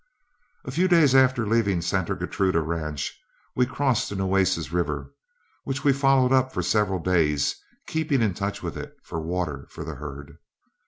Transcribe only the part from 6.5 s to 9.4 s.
for several days, keeping in touch with it for